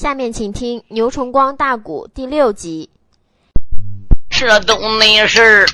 [0.00, 2.88] 下面请听牛崇光大鼓第六集。
[4.30, 5.66] 这都没事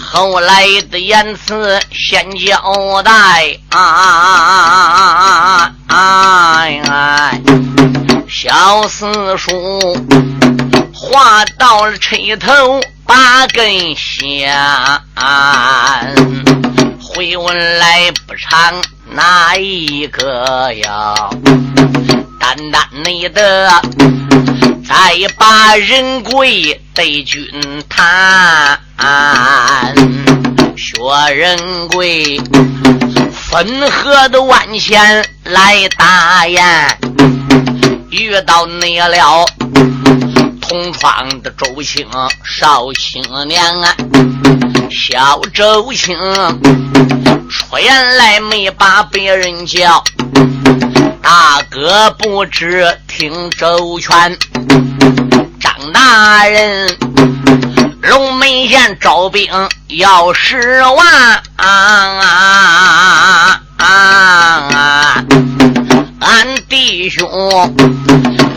[0.00, 3.60] 后来的言辞先交代。
[3.70, 5.72] 啊
[8.26, 9.06] 小四
[9.38, 9.52] 叔
[10.92, 15.00] 话到了吹头八根香，
[17.00, 21.14] 回文来不长哪一个呀？
[22.42, 23.70] 单单你的，
[24.84, 27.48] 再把人贵对君
[27.88, 28.80] 谈。
[30.76, 30.98] 薛
[31.32, 32.40] 仁贵
[33.30, 36.98] 分河的万钱来打雁，
[38.10, 39.44] 遇到你了
[40.60, 42.04] 同窗的周青
[42.44, 43.94] 少青娘啊，
[44.92, 46.14] 小周青
[47.48, 50.04] 出言来没把别人叫。
[51.22, 54.36] 大哥不知听周全，
[55.58, 56.94] 张大人，
[58.02, 59.50] 龙门县招兵
[59.88, 61.42] 要十万，
[66.20, 67.26] 俺弟兄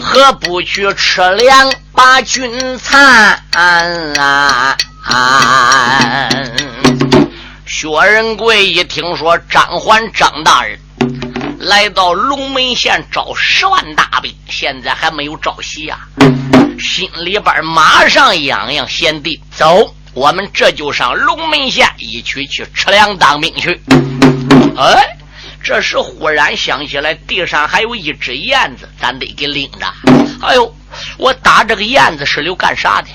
[0.02, 3.40] 何不去吃粮把军残？
[5.06, 6.30] 啊
[7.66, 10.80] 薛仁贵一听说张环张大人。
[11.60, 16.00] 来到龙门县招十万大兵，现在还没有招齐呀，
[16.80, 18.88] 心里边马上痒痒。
[18.88, 23.82] 贤弟，走，我们这就上龙门县一起去吃粮当兵去。
[24.78, 25.18] 哎，
[25.64, 29.88] 这时忽然想起来，地上还有一只燕子，咱得给领着。
[30.42, 30.76] 哎呦，
[31.18, 33.08] 我打这个燕子是留干啥的？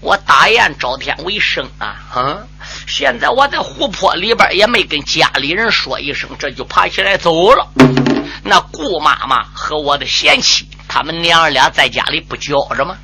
[0.00, 1.96] 我打雁招天为生啊！
[2.12, 2.38] 啊，
[2.86, 7.66] 现在我在湖泊里边也没跟家里人说一声，这就爬起来走了。
[8.42, 12.96] 那顾妈妈和我的贤妻，他们娘儿俩在家里不觉着吗？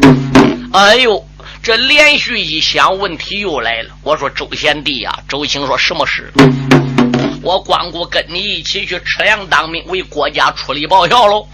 [0.73, 1.27] 哎呦，
[1.63, 3.91] 这连续一想，问题又来了。
[4.03, 6.31] 我说周贤弟呀，周青说什么事？
[7.43, 11.49] 我光顾跟你一起去吃粮当兵，为国家出力报效喽。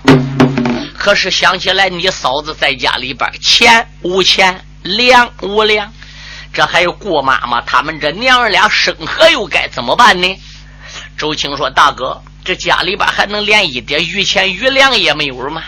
[0.98, 4.60] 可是想起来你嫂子在家里边，钱无钱。
[4.86, 5.92] 粮无粮，
[6.52, 10.41] 这还有顾妈妈，他们这娘儿俩生活又该怎么办呢？
[11.19, 15.62] 周青说：“大哥，这家里边还能连一点余钱余粮也没有吗？”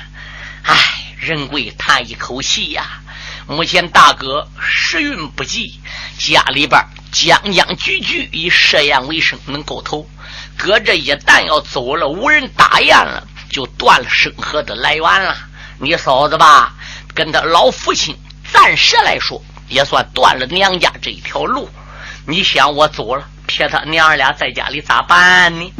[0.64, 0.76] 唉，
[1.18, 3.00] 人贵叹一口气呀。
[3.46, 5.80] 目前大哥时运不济，
[6.18, 6.78] 家里边
[7.10, 10.06] 将将句句以设宴为生，能够头。
[10.58, 15.34] 哥这一旦要走了，无人打雁了，就断了生活的来源了。
[15.78, 16.74] 你嫂子吧，
[17.14, 18.14] 跟他老父亲。
[18.53, 21.69] 暂时来说，也算断了娘家这一条路。
[22.26, 25.72] 你想我走了，撇他娘儿俩在家里咋办呢？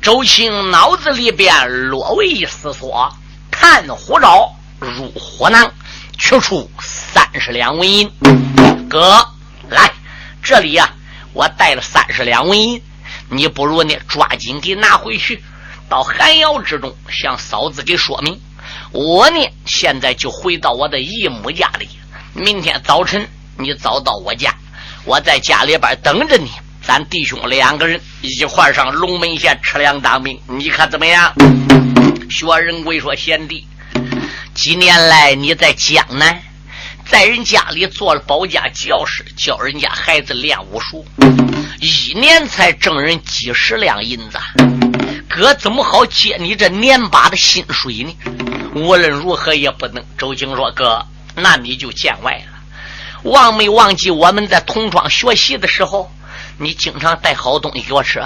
[0.00, 3.08] 周青脑子里边略微一思索，
[3.50, 5.72] 看虎爪入虎囊，
[6.18, 8.10] 取出三十两纹银。
[8.88, 9.24] 哥，
[9.68, 9.92] 来
[10.42, 10.92] 这里呀，
[11.32, 12.82] 我带了三十两纹银，
[13.28, 15.42] 你不如呢抓紧给拿回去，
[15.88, 18.40] 到寒窑之中向嫂子给说明。
[18.92, 21.88] 我呢，现在就回到我的姨母家里。
[22.34, 23.26] 明天早晨
[23.56, 24.54] 你早到我家，
[25.04, 26.50] 我在家里边等着你。
[26.82, 31.32] 咱弟兄两个人一块上龙门县吃粮当兵，你看怎么样？
[32.28, 33.66] 薛仁贵说：“贤弟，
[34.52, 36.42] 几年来你在江南，
[37.06, 41.06] 在人家里做了保家教师，教人家孩子练武术，
[41.80, 44.38] 一年才挣人几十两银子。
[45.34, 48.16] 哥怎么好接你这年把的薪水呢？”
[48.76, 50.04] 无论如何也不能。
[50.18, 52.52] 周青说：“哥，那你就见外了。
[53.22, 56.12] 忘没忘记我们在同窗学习的时候，
[56.58, 58.22] 你经常带好东西给我吃？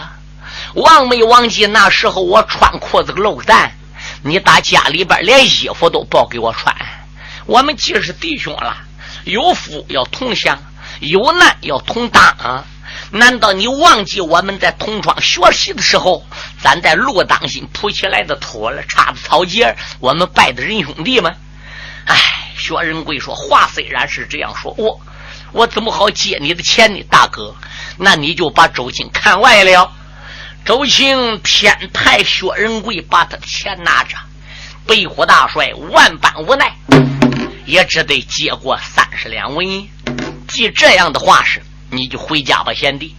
[0.74, 3.72] 忘没忘记那时候我穿裤子漏蛋，
[4.22, 6.74] 你打家里边连衣服都不给我穿？
[7.44, 8.76] 我们既是弟兄了，
[9.24, 10.58] 有福要同享，
[11.00, 12.64] 有难要同当！
[13.10, 16.24] 难道你忘记我们在同窗学习的时候？”
[16.60, 21.32] 咱在路当心铺起来的土了，插的草节，我们拜的仁兄弟吗？
[22.06, 22.16] 哎，
[22.58, 25.00] 薛仁贵说话虽然是这样说，我
[25.52, 27.02] 我怎么好借你的钱呢？
[27.10, 27.54] 大哥，
[27.98, 29.92] 那你就把周青看外了。
[30.64, 34.16] 周青偏派薛仁贵把他的钱拿着，
[34.84, 36.74] 北虎大帅万般无奈，
[37.64, 39.88] 也只得接过三十两纹银。
[40.48, 43.14] 既这样的话是，你就回家吧，贤弟。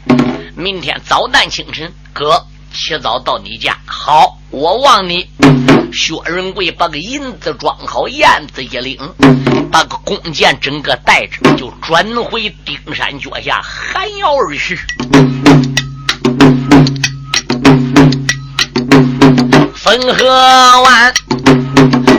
[0.55, 2.45] 明天早旦清晨，哥。
[2.73, 5.27] 起早到你家，好，我望你。
[5.91, 8.99] 薛仁贵把个银子装好，燕子一领，
[9.71, 14.77] 把个弓箭整个带着，就转回丁山脚下寒窑而去。
[19.81, 21.13] 汾河湾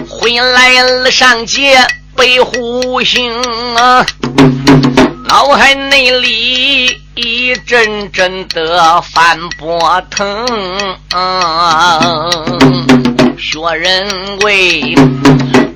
[0.09, 1.87] 回来了上街
[2.17, 3.31] 背虎行
[3.77, 4.05] 啊，
[5.29, 10.47] 脑海内里一阵阵的翻波腾。
[13.37, 14.95] 薛仁贵，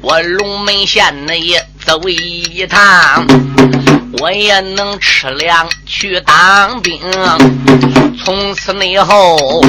[0.01, 1.43] 我龙门县内
[1.85, 3.27] 走一趟，
[4.21, 6.99] 我也能吃粮去当兵。
[8.25, 9.61] 从此以后，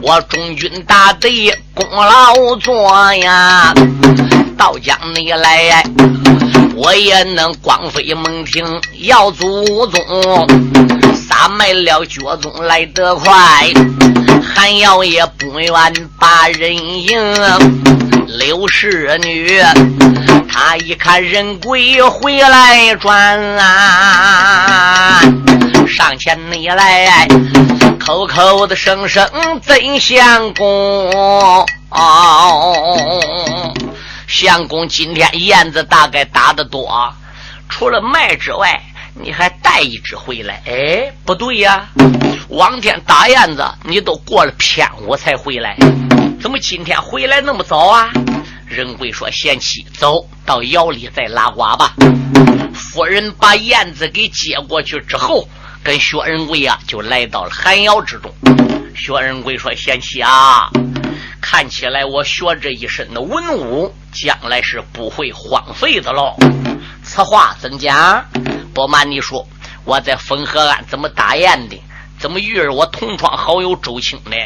[0.00, 3.74] 我中军大队功劳做呀，
[4.56, 5.84] 到江内来，
[6.74, 8.64] 我也能光飞猛艇
[9.00, 10.00] 耀祖宗，
[11.14, 13.30] 撒卖了脚宗来得快，
[14.42, 15.70] 还要也不愿
[16.18, 17.12] 把人迎。
[18.26, 19.60] 刘氏女，
[20.48, 25.20] 她一看人鬼回来转啊，
[25.86, 27.28] 上前你来，
[28.00, 29.28] 口口的声声
[29.66, 31.66] 真相公。
[34.32, 37.12] 相公今天燕子大概打的多，
[37.68, 38.82] 除了卖之外，
[39.12, 40.62] 你还带一只回来？
[40.64, 41.86] 哎，不对呀，
[42.48, 45.76] 往天打燕子你都过了偏午才回来。
[46.40, 48.10] 怎么今天回来那么早啊？
[48.66, 51.92] 仁贵说：“贤妻，走到窑里再拉呱吧。”
[52.72, 55.46] 夫人把燕子给接过去之后，
[55.84, 58.32] 跟薛仁贵啊就来到了寒窑之中。
[58.96, 60.70] 薛仁贵说：“贤妻啊，
[61.42, 66.36] 看起来我学这一身的文武，将来是不会荒废的喽。
[67.02, 68.24] 此话怎讲？
[68.72, 69.46] 不瞒你说，
[69.84, 71.78] 我在汾河岸怎么打雁的？
[72.18, 74.36] 怎么遇着我同窗好友周青呢？”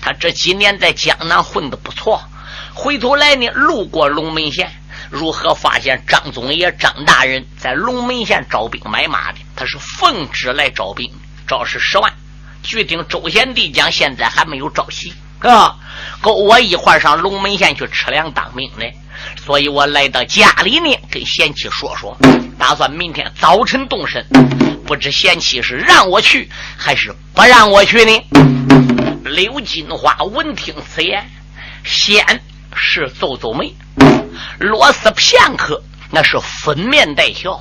[0.00, 2.22] 他这几年在江南混的不错，
[2.74, 4.72] 回头来呢，路过龙门县，
[5.10, 9.38] 如何发现张宗爷张大人在龙门县招兵买马的？
[9.54, 11.12] 他是奉旨来招兵，
[11.46, 12.10] 招是十万。
[12.62, 15.76] 据听周贤弟讲，现在还没有招齐，啊，
[16.20, 18.84] 够我一块上龙门县去吃粮当兵呢。
[19.44, 22.16] 所以我来到家里呢，跟贤妻说说，
[22.58, 24.24] 打算明天早晨动身。
[24.86, 28.24] 不知贤妻是让我去，还是不让我去呢？
[29.24, 31.30] 刘金花闻听此言，
[31.84, 32.42] 先
[32.74, 33.72] 是皱皱眉，
[34.58, 35.80] 落思片刻，
[36.10, 37.60] 那是粉面带笑，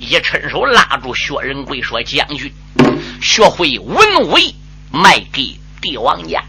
[0.00, 2.52] 一伸手拉住薛仁贵说：“将军，
[3.22, 4.36] 学会文武，
[4.90, 6.42] 卖给帝王家。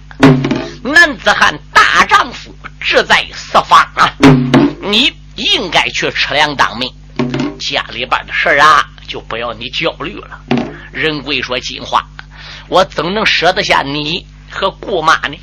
[0.83, 4.11] 男子汉大丈夫，志在四方啊！
[4.81, 6.91] 你应该去吃粮当兵，
[7.59, 10.39] 家里边的事啊，就不要你焦虑了。”
[10.91, 12.03] 仁贵说：“金花。”
[12.67, 15.37] 我怎能舍得下你和姑妈呢？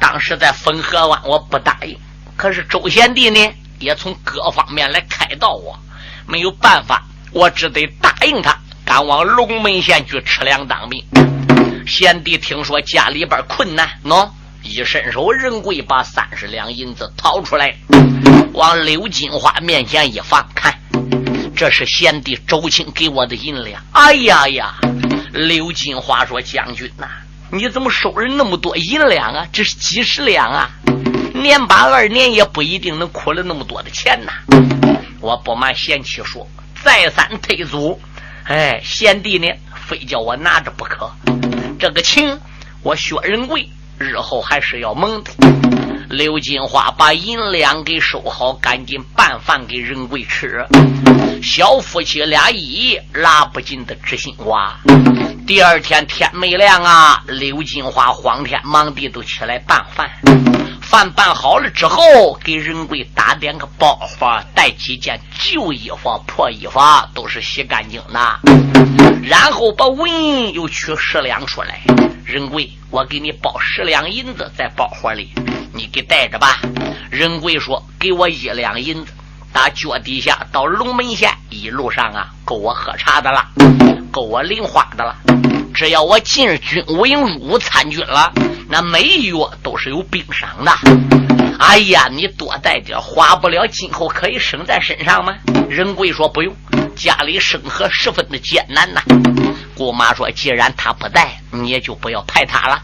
[0.00, 1.96] 当时在汾河湾，我不答应。
[2.36, 5.78] 可是周贤弟呢，也从各方面来开导我，
[6.26, 11.04] 没有办法，我只得答应他，赶往龙门县去吃粮当兵。
[11.86, 14.28] 贤弟听说家里边困难，喏，
[14.66, 17.74] 一伸手，人贵把三十两银子掏出来，
[18.52, 20.74] 往刘金花面前一放，看，
[21.54, 23.80] 这是贤弟周青给我的银两。
[23.92, 24.74] 哎呀呀！
[25.32, 27.06] 刘金花说：“将军呐，
[27.50, 29.46] 你怎么收人那么多银两啊？
[29.52, 30.70] 这是几十两啊！
[31.32, 34.32] 年八二年也不一定能哭了那么多的钱呐！
[35.20, 36.48] 我不瞒贤妻说，
[36.82, 38.00] 再三推阻，
[38.44, 39.46] 哎，贤弟呢，
[39.86, 41.10] 非叫我拿着不可。
[41.78, 42.40] 这个情，
[42.82, 43.68] 我薛仁贵
[43.98, 45.30] 日后还是要蒙的。”
[46.08, 50.64] 刘金花把银两给收好，赶紧拌饭给仁贵吃。
[51.42, 54.78] 小夫妻俩一拉不尽的知心话。
[55.46, 60.08] 第二天天没亮啊，刘金花慌天忙地都起来拌饭。
[60.88, 66.78] 饭拌好了之后，给仁贵打点个包袱，带几件旧衣服、破衣服，
[67.12, 68.40] 都是洗干净的。
[69.24, 71.80] 然后把文又取十两出来。
[72.24, 75.32] 仁贵，我给你包十两银子在包袱里。
[75.74, 76.60] 你给带着吧。
[77.10, 79.12] 仁贵说：“给我一两银子，
[79.52, 83.44] 打脚底下到龙门县，一路上啊，够我喝茶的了，
[84.12, 85.16] 够我零花的了。
[85.74, 88.32] 只要我进军务营入伍参军了，
[88.68, 89.32] 那每月
[89.62, 90.72] 都是有冰赏的。
[91.58, 95.34] 哎呀，你多带点，花不了，今后可以省在身上吗？”
[95.70, 96.54] 仁贵说：“不用，
[96.94, 99.02] 家里生活十分的艰难呐。”
[99.74, 102.82] 姑妈说：“既然他不带，你也就不要派他了。”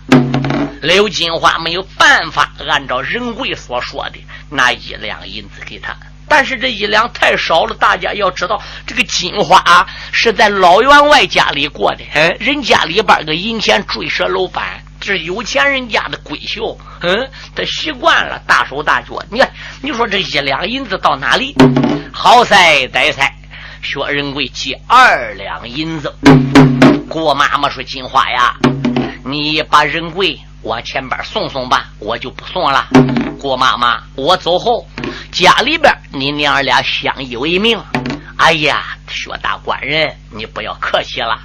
[0.83, 4.19] 刘金花没有办法，按照仁贵所说的
[4.51, 5.95] 拿一两银子给他，
[6.27, 7.75] 但是这一两太少了。
[7.75, 19.21] 大家要知道，这个金花是在老员外家里过的，嗯，人家里边个银钱追蛇楼板，这是有钱人家的闺秀，嗯，他习惯了大手大脚。
[19.33, 19.51] 你看，
[19.83, 21.57] 你说这一两银子到哪里？
[22.13, 23.29] 好塞歹塞，
[23.83, 26.15] 薛仁贵借二两银子。
[27.09, 28.55] 郭妈妈说：“金花呀，
[29.25, 32.87] 你把仁贵。”往前边送送吧，我就不送了。
[33.41, 34.87] 郭妈妈，我走后
[35.33, 37.77] 家里边你娘儿俩相依为命。
[38.37, 41.41] 哎呀，薛大官人，你不要客气了。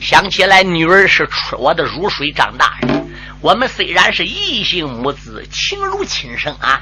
[0.00, 3.04] 想起来，女儿是出我的乳水长大的。
[3.40, 6.80] 我们虽然是异姓母子，情如亲生啊。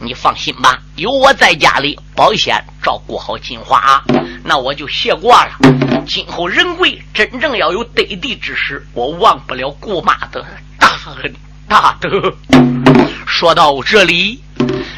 [0.00, 4.04] 你放心吧，有我在家里保险照顾好金花啊，
[4.44, 5.58] 那我就谢过了。
[6.06, 10.44] 今后仁贵真正要有得地之时，我忘不了姑妈的
[10.78, 10.90] 大
[11.22, 11.34] 恩
[11.68, 12.34] 大德。
[13.26, 14.43] 说到这里。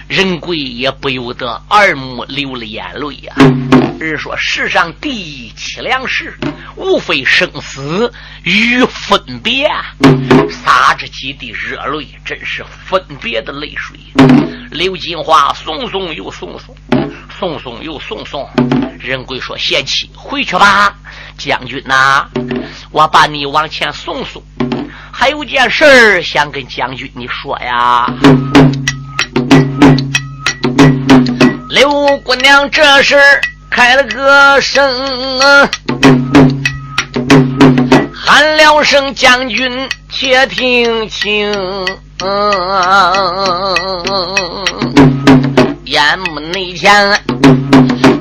[0.09, 3.35] 仁贵也不由得二目流了眼泪呀。
[3.99, 6.39] 人说世上第一凄凉事，
[6.77, 8.13] 无非生死
[8.45, 9.69] 与分别。
[10.49, 13.99] 洒着几滴热泪，真是分别的泪水。
[14.71, 16.77] 刘金花送送又送送，
[17.39, 18.49] 送送又送送。
[19.01, 20.95] 仁贵说：“贤妻回去吧，
[21.37, 22.29] 将军呐，
[22.93, 24.43] 我把你往前送送。
[25.13, 28.07] 还有件事儿想跟将军你说呀。”
[31.76, 31.90] 刘
[32.25, 33.18] 姑娘这时
[33.71, 34.83] 开了个声，
[38.14, 41.52] 喊了声：“将军且听清，
[45.85, 47.23] 眼目内前，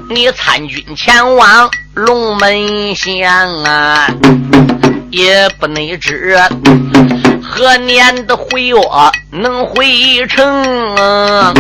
[0.10, 3.32] 你参军前往龙门县
[3.64, 4.10] 啊，
[5.12, 6.38] 也不内知
[7.42, 11.56] 何年的回我能回城。”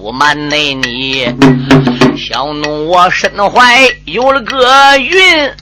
[0.00, 1.26] 不瞒内你，
[2.16, 5.52] 小奴我身怀有了个孕，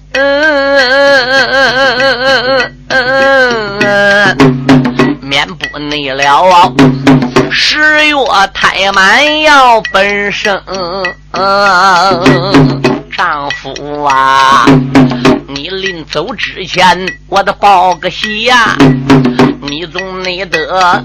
[5.20, 6.72] 免不内了
[7.50, 8.14] 十月
[8.54, 10.62] 胎满要本生。
[13.10, 14.64] 丈夫啊，
[15.48, 18.76] 你临走之前，我得报个喜呀！
[19.68, 21.02] 你总得得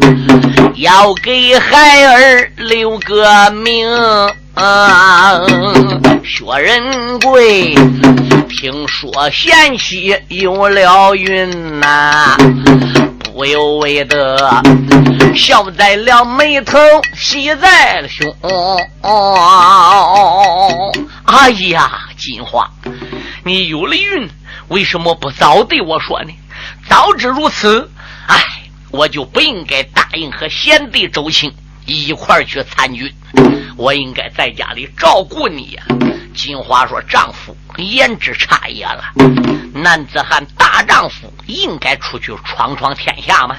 [0.75, 3.85] 要给孩儿留个名。
[6.23, 7.75] 薛仁贵
[8.47, 12.37] 听说贤妻有了孕呐，
[13.23, 14.61] 不由为得
[15.35, 16.77] 笑在了眉头，
[17.17, 18.33] 喜在了胸。
[21.25, 22.69] 哎呀，金花，
[23.43, 24.29] 你有了孕，
[24.69, 26.33] 为什么不早对我说呢？
[26.87, 27.89] 早知如此，
[28.27, 28.43] 哎，
[28.91, 31.53] 我就不应该答应和贤弟周青
[31.85, 33.13] 一块去参军，
[33.75, 35.83] 我应该在家里照顾你呀。
[36.33, 39.03] 金花说：“丈夫言之差也了，
[39.73, 43.55] 男子汉大丈夫应该出去闯闯天下吗？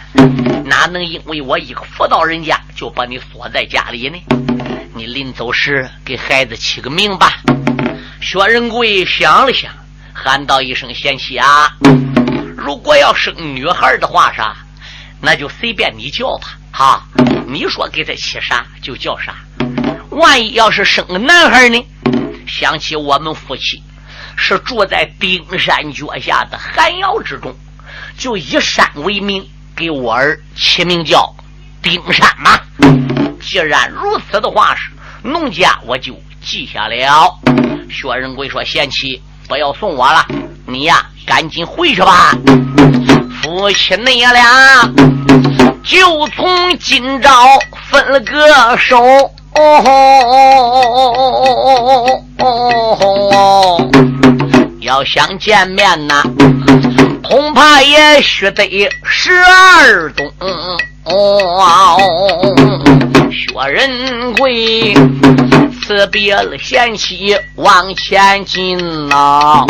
[0.64, 4.18] 哪能因为我一个妇道人家就把你锁在家里呢？
[4.94, 7.40] 你临走时给孩子起个名吧。”
[8.20, 9.70] 薛仁贵想了想，
[10.12, 11.76] 喊道一声：“贤妻啊，
[12.56, 14.56] 如果要生女孩的话，啥，
[15.20, 16.58] 那就随便你叫吧。
[16.72, 17.04] 哈，
[17.46, 19.34] 你说给他起啥就叫啥。
[20.10, 21.84] 万一要是生个男孩呢？
[22.46, 23.82] 想起我们夫妻
[24.36, 27.54] 是住在冰山脚下的寒窑之中，
[28.16, 31.34] 就以山为名，给我儿起名叫
[31.82, 32.58] 丁山嘛。
[33.40, 34.90] 既然如此的话，是
[35.22, 37.40] 农家我就记下了。”
[37.90, 40.26] 薛仁贵说：“贤妻，不要送我了，
[40.66, 42.32] 你呀，赶紧回去吧。
[43.42, 44.90] 夫妻你俩
[45.82, 47.30] 就从今朝
[47.90, 49.30] 分了个手，
[54.80, 56.22] 要想见面呐，
[57.22, 60.30] 恐怕也需得十二冬。”
[63.30, 64.94] 薛仁贵。
[65.86, 68.78] 辞别了贤妻，往前进
[69.08, 69.66] 呐。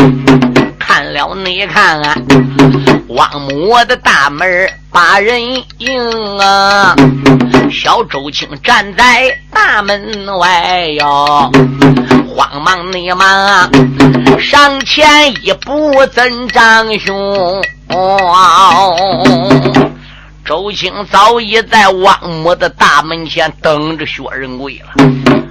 [0.94, 2.00] 看了你看，
[3.08, 5.42] 王母的大门把人
[5.78, 6.94] 迎啊。
[7.68, 11.50] 小周青站在大门外哟，
[12.28, 13.68] 慌忙你忙
[14.38, 17.60] 上前一步，怎长兄？
[20.44, 25.04] 周青早已在王母的大门前等着薛仁贵了。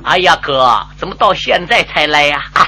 [0.06, 2.42] 哎呀，哥，怎么到现在才来呀？
[2.54, 2.66] 哎，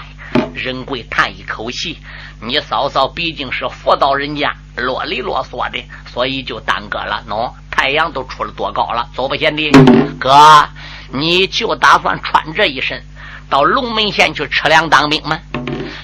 [0.53, 1.97] 仁贵叹一口气
[2.41, 7.23] ：“你嫂嫂毕竟是妇道人家，啰里啰嗦的，所以就耽搁了。
[7.27, 9.71] 喏，太阳都出了多高了，走吧，贤弟。
[10.19, 10.67] 哥，
[11.11, 13.03] 你就打算穿这一身
[13.49, 15.39] 到龙门县去吃粮当兵吗？”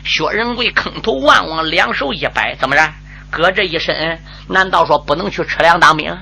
[0.03, 2.89] 薛仁贵坑头望望，两手一摆：“怎么着？
[3.29, 6.17] 哥这一身，难道说不能去吃粮当兵？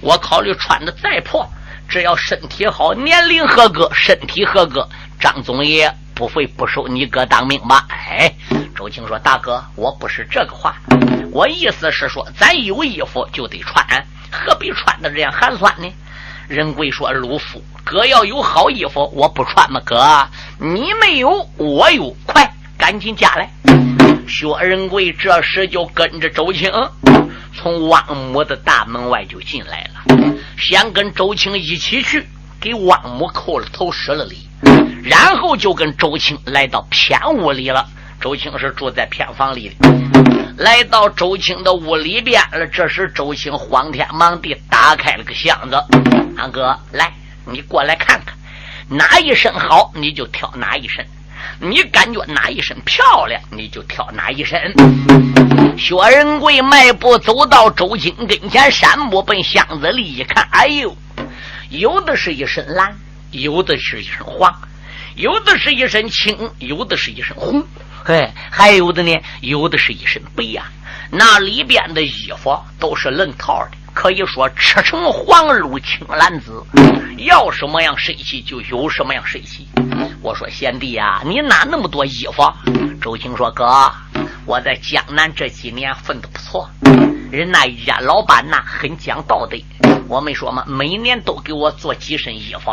[0.00, 1.46] 我考虑穿的再破。”
[1.88, 4.88] 只要身体好，年龄合格，身体合格，
[5.18, 7.84] 张总爷不会不收你哥当兵吧？
[7.88, 8.32] 哎，
[8.80, 10.74] 周青说：“大哥，我不是这个话，
[11.32, 13.84] 我意思是说，咱有衣服就得穿，
[14.30, 15.86] 何必穿的这样寒酸呢？”
[16.48, 19.82] 仁贵说：“鲁夫，哥要有好衣服，我不穿吗？
[19.84, 20.26] 哥，
[20.58, 23.50] 你没有，我有，快，赶紧加来。”
[24.26, 26.72] 薛仁贵这时就跟着周青
[27.54, 32.26] 从王母的大门外就进来了，先跟周青一起去
[32.58, 34.48] 给王母叩了头施了礼，
[35.04, 37.86] 然后就跟周青来到偏屋里了。
[38.20, 39.88] 周青是住在偏房里的，
[40.58, 42.66] 来到周青的屋里边了。
[42.66, 45.82] 这时周青慌天忙地打开了个箱子，
[46.36, 47.10] 安哥，来，
[47.46, 48.36] 你过来看看，
[48.90, 51.06] 哪一身好你就挑哪一身，
[51.60, 54.74] 你感觉哪一身漂亮你就挑哪一身。
[55.78, 60.94] 薛仁贵迈步走到周青跟前，山步奔箱子里一看，哎呦，
[61.70, 62.94] 有的是一身蓝，
[63.30, 64.54] 有的是一身黄，
[65.14, 67.66] 有的是一身青，有的是一身红。
[68.02, 70.64] 嘿，还有的呢，有的是一身白呀。
[71.10, 76.64] 那里边的衣服都是愣套的，可以说赤橙黄绿青蓝紫，
[77.18, 79.68] 要什么样神气就有什么样神气。
[80.22, 82.42] 我说贤弟呀，你哪那么多衣服？
[83.00, 83.92] 周青说哥，
[84.46, 86.70] 我在江南这几年混的不错，
[87.30, 89.56] 人那家老板呐很讲道德。
[90.08, 90.64] 我没说嘛？
[90.66, 92.72] 每年都给我做几身衣服。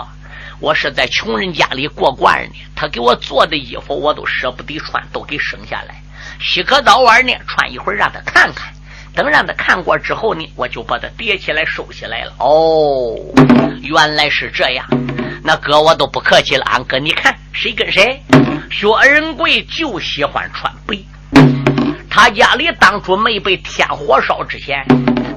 [0.60, 6.02] 我是在穷人家里过惯呢，他给我做的衣服我都舍不得穿，都给省下来。
[6.40, 8.74] 洗个澡玩呢，穿一会儿让他看看。
[9.14, 12.34] 等让他看过之后呢，我就把它叠起来收起来了。
[12.40, 13.16] 哦，
[13.82, 14.86] 原来是这样。
[15.44, 18.22] 那哥我都不客气了，俺哥你看谁跟谁？
[18.70, 20.98] 薛仁贵就喜欢穿白。
[22.18, 24.84] 他家里当初没被天火烧之前。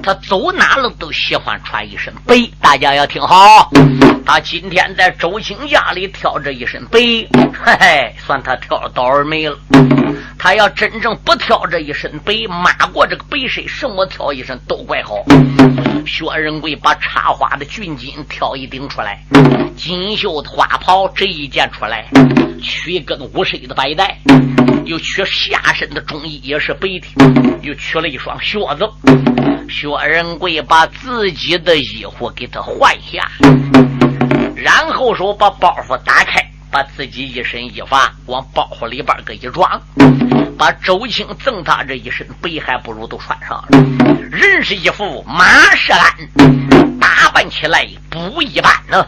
[0.01, 3.69] 他走哪了都喜欢穿一身白，大家要听好。
[4.25, 6.97] 他今天在周青家里挑着一身白，
[7.63, 9.55] 嘿嘿，算他挑了倒霉了。
[10.37, 15.15] 他要真正不挑这一身白，马过这个白身，什么挑一身都怪好。
[16.05, 19.23] 薛仁贵把插花的俊巾挑一顶出来，
[19.77, 22.07] 锦绣的花袍这一件出来，
[22.61, 24.17] 取一根五色的白带，
[24.85, 27.03] 又取下身的中衣也是白的，
[27.61, 28.89] 又取了一双靴子。
[29.69, 33.31] 薛仁贵把自己的衣服给他换下，
[34.55, 37.95] 然后说把包袱打开，把自己一身衣服
[38.27, 39.81] 往包袱里边个一装，
[40.57, 43.67] 把周青赠他这一身白还不如都穿上了。
[44.31, 45.43] 人是一副马
[45.75, 46.11] 是鞍，
[46.99, 49.05] 打扮起来不一般呢。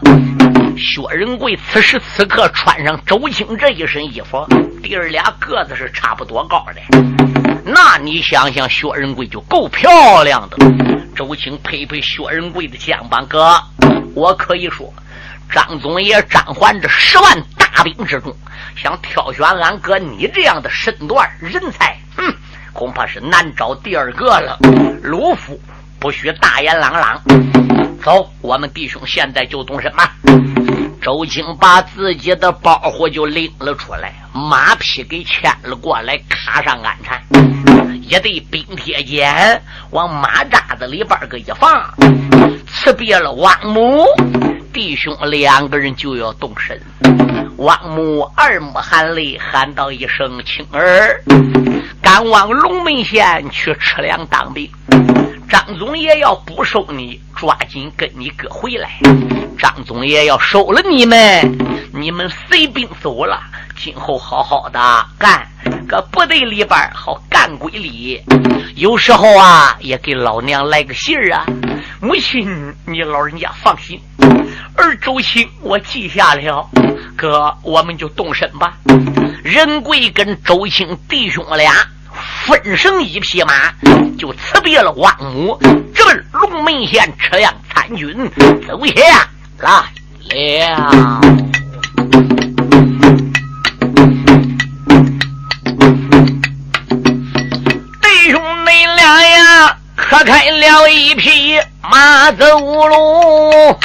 [0.76, 4.46] 薛仁贵此时此刻穿上周青这一身衣服，
[4.82, 6.82] 弟儿俩个子是差不多高的。
[7.64, 10.58] 那你想想，薛仁贵就够漂亮的。
[11.16, 13.58] 周青拍拍薛仁贵的肩膀，哥，
[14.14, 14.92] 我可以说，
[15.48, 17.42] 张总爷张环这十万
[17.74, 18.32] 大兵之中，
[18.76, 22.32] 想挑选俺哥你这样的身段人才，哼，
[22.72, 24.56] 恐怕是难找第二个了。
[25.02, 25.60] 鲁夫
[25.98, 27.20] 不许大言朗朗，
[28.00, 30.14] 走，我们弟兄现在就动身吧。
[31.02, 37.20] 周青把自己的包袱就拎了出来，马匹给牵了过来，卡上鞍缠，
[38.06, 41.82] 一对冰铁剑往马扎子里边个一放，
[42.66, 44.04] 辞别了王母
[44.72, 46.78] 弟兄两个人就要动身。
[47.56, 51.18] 王母二目含泪喊道一声：“青儿，
[52.02, 54.68] 赶往龙门县去吃粮当兵。”
[55.48, 58.98] 张总爷要不收你，抓紧跟你哥回来。
[59.56, 61.56] 张总爷要收了你们，
[61.92, 63.40] 你们随兵走了，
[63.76, 64.78] 今后好好的
[65.16, 65.46] 干，
[65.88, 68.22] 搁部队里边好干归里。
[68.76, 71.46] 有时候啊，也给老娘来个信儿啊。
[72.00, 74.00] 母亲，你老人家放心。
[74.76, 76.68] 儿周青，我记下了。
[77.16, 78.74] 哥，我们就动身吧。
[79.42, 81.72] 仁贵跟周青弟兄俩。
[82.46, 83.72] 分上一匹马，
[84.16, 85.58] 就辞别了王母，
[85.94, 88.30] 直奔龙门县车辆参军。
[88.68, 88.92] 走下
[89.58, 89.88] 来
[90.70, 91.20] 了，
[100.16, 101.58] 可开了一匹
[101.90, 102.46] 马走
[102.86, 103.76] 路，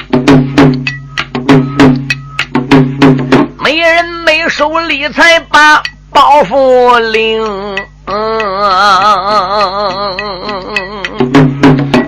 [3.57, 7.43] 没人没手理财把包袱领。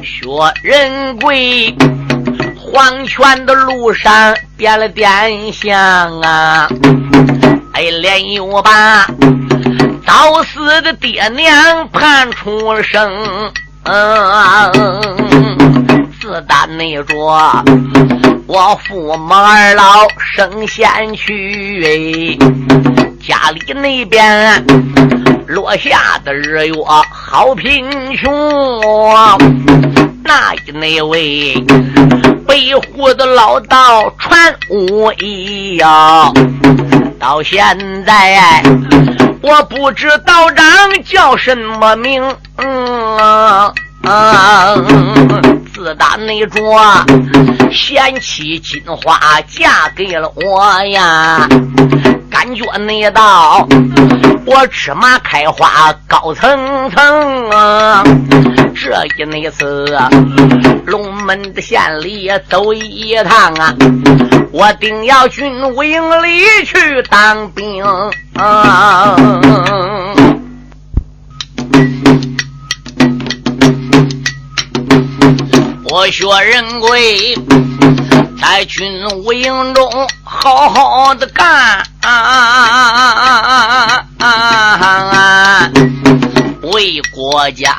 [0.04, 1.76] 薛仁贵，
[2.60, 6.70] 黄泉的路上点了点香啊，
[7.74, 9.08] 哎，连又把
[10.06, 13.52] 早死的爹娘盼出生。
[13.84, 14.72] 嗯
[16.22, 17.16] 自打那着
[18.48, 22.38] 我父母二老升仙去，
[23.20, 24.64] 家里那边。
[25.48, 26.74] 落下的日月
[27.10, 28.32] 好贫穷，
[30.24, 31.54] 那那位
[32.48, 36.32] 北湖的老道传武艺呀。
[37.20, 37.60] 到现
[38.06, 38.64] 在，
[39.42, 40.66] 我不知道长
[41.04, 42.24] 叫什么名。
[42.58, 43.74] 嗯
[45.74, 46.80] 自打那桌
[47.72, 51.48] 嫌弃金花嫁给了我呀，
[52.30, 53.68] 感觉那道
[54.46, 58.04] 我芝麻开花高层层啊！
[58.76, 59.86] 这一那次
[60.86, 63.74] 龙门的县里走一趟啊，
[64.52, 67.84] 我定要军武营里去当兵
[68.36, 69.16] 啊！
[75.90, 77.36] 我薛仁贵
[78.42, 85.70] 在军务营中好好的干啊，啊
[86.72, 87.76] 为国家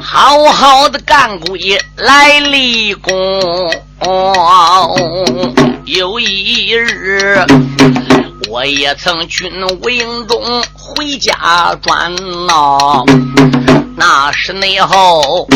[0.00, 3.12] 好好的干归来立功。
[5.84, 7.44] 有一日，
[8.48, 9.50] 我也曾军
[9.82, 10.40] 务营中
[10.72, 12.14] 回家转
[12.46, 13.04] 闹，
[13.96, 15.48] 那是内后。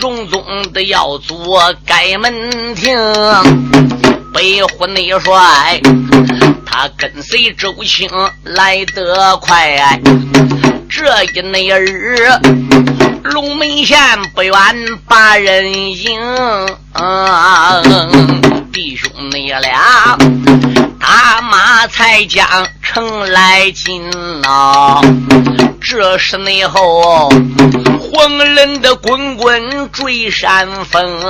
[0.00, 2.94] 荣宗的要做改门庭，
[4.34, 5.80] 北湖内帅
[6.64, 8.08] 他跟随周青
[8.44, 10.00] 来得快，
[10.88, 12.28] 这一那日
[13.24, 13.98] 龙门县
[14.34, 14.54] 不远
[15.06, 16.20] 把人迎，
[18.72, 20.16] 弟兄你俩
[21.00, 22.46] 打马才将
[22.82, 24.10] 城来进
[24.42, 25.00] 呐，
[25.80, 27.30] 这是内后。
[27.98, 31.20] 黄人的滚滚追山峰，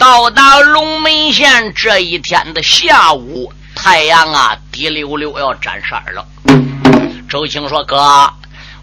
[0.00, 6.26] 到达龙门县这一天的下午，太阳啊滴溜溜要沾色了。
[7.28, 8.32] 周青说：“哥，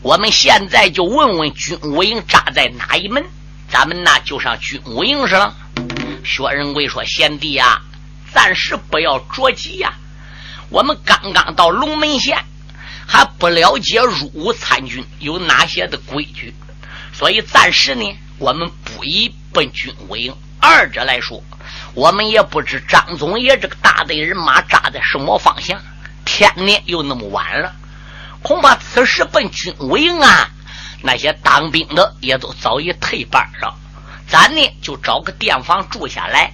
[0.04, 3.26] 我们现在就问问军务营扎在哪一门，
[3.68, 5.56] 咱们呢就上军务营去了。”
[6.24, 7.82] 薛仁贵说：“贤弟呀，
[8.32, 9.96] 暂时不要着急呀，
[10.70, 12.38] 我们刚刚到龙门县。”
[13.10, 16.54] 还不了解入伍参军有哪些的规矩，
[17.12, 18.04] 所以暂时呢，
[18.38, 20.32] 我们不宜奔军务营。
[20.60, 21.44] 二者来说，
[21.94, 25.80] 我们也不知张总爷这个大队人马扎在什么方向。
[26.26, 27.74] 天呢又那么晚了，
[28.42, 30.50] 恐怕此时奔军务营啊，
[31.02, 33.76] 那些当兵的也都早已退班了。
[34.28, 36.52] 咱呢就找个店房住下来，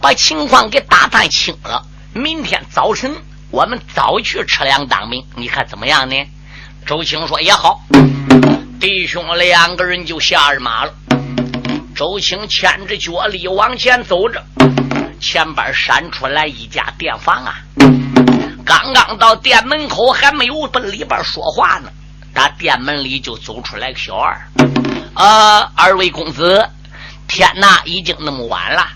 [0.00, 1.84] 把情况给打探清了。
[2.12, 3.14] 明天早晨。
[3.52, 6.14] 我们早去吃粮当兵，你看怎么样呢？
[6.86, 7.80] 周青说也好，
[8.78, 10.94] 弟兄两个人就下马了。
[12.00, 14.42] 周青牵着脚力往前走着，
[15.20, 17.60] 前边闪出来一家店房啊。
[18.64, 21.90] 刚刚到店门口，还没有奔里边说话呢，
[22.32, 24.34] 打店门里就走出来个小二。
[25.14, 26.66] 呃，二位公子，
[27.28, 28.86] 天呐，已经那么晚了，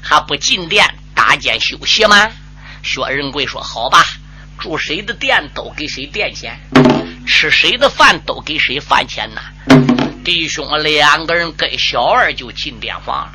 [0.00, 2.30] 还不进店搭间休息吗？
[2.82, 4.06] 薛仁贵说：“好吧，
[4.58, 6.58] 住谁的店都给谁店钱，
[7.26, 9.42] 吃谁的饭都给谁饭钱呐。”
[10.24, 13.30] 弟兄两个人跟小二就进店房，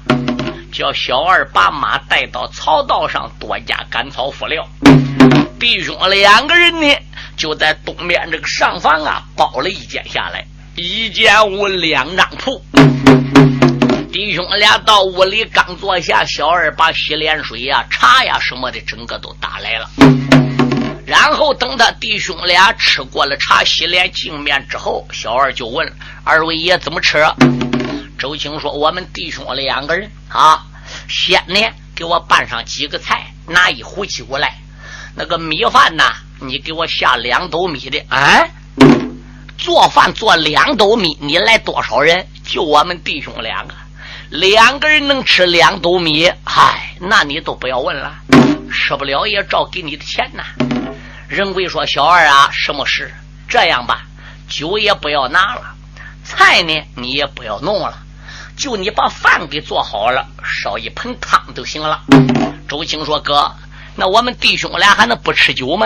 [0.72, 4.68] 叫小二把马带到草道上多加干草辅料。
[5.60, 6.98] 弟兄两个人呢，
[7.38, 10.44] 就在东边这个上房啊包了一间下来，
[10.76, 12.60] 一间屋两张铺。
[14.12, 19.88] 弟兄俩到屋里刚坐下，小二把洗脸水呀、茶呀什么的，整个都打来了。
[21.10, 25.92] 然后等他弟兄俩吃过了茶、洗脸、净面之后，小二就问
[26.24, 27.26] 二位爷怎么吃。
[28.20, 30.64] 周青说：“我们弟兄两个人啊，
[31.08, 31.60] 先呢
[31.96, 34.56] 给我拌上几个菜，拿一壶酒来。
[35.16, 36.04] 那个米饭呢，
[36.42, 38.00] 你给我下两斗米的。
[38.10, 38.46] 啊，
[39.58, 42.28] 做饭做两斗米，你来多少人？
[42.46, 43.74] 就我们弟兄两个。”
[44.30, 48.14] 两个人能吃两斗米，嗨，那你都不要问了，
[48.72, 50.44] 吃不了也照给你的钱呐。
[51.30, 53.14] 仁贵说：“小二啊，什么事？
[53.48, 54.02] 这样吧，
[54.50, 55.76] 酒也不要拿了，
[56.24, 58.00] 菜呢你也不要弄了，
[58.58, 62.02] 就你把饭给做好了，烧一盆汤就行了。”
[62.68, 63.54] 周青说：“哥，
[63.96, 65.86] 那我们弟兄俩还能不吃酒吗？”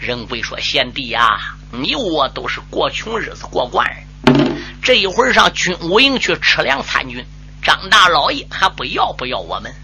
[0.00, 1.38] 仁贵说：“贤弟呀，
[1.70, 7.22] 你我都是过穷日子过惯人，这一会儿上军务营去吃粮参军。”
[7.62, 9.74] 张大老爷还不要不要我们？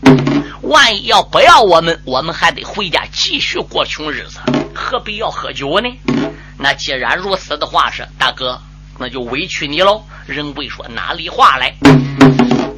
[0.62, 4.38] 万一要不要我们，我们还得回家继续过穷日子，
[4.74, 5.88] 何必要喝酒呢？
[6.58, 8.60] 那既然如此的话是大哥，
[8.98, 10.04] 那就委屈你喽。
[10.26, 11.74] 仁贵说哪里话来？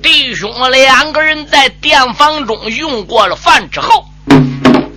[0.02, 4.06] 弟兄两个人在店房中用过了饭之后，